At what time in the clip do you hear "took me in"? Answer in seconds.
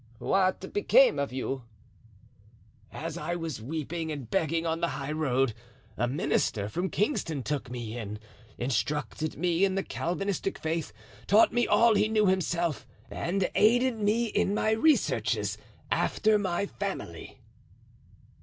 7.43-8.17